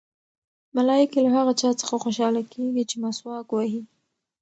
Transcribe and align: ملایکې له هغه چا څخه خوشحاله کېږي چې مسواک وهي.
ملایکې 0.75 1.19
له 1.25 1.29
هغه 1.37 1.53
چا 1.61 1.69
څخه 1.81 1.95
خوشحاله 2.03 2.41
کېږي 2.53 2.83
چې 2.89 2.95
مسواک 3.03 3.47
وهي. 3.51 3.81